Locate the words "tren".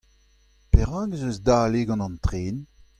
2.25-2.57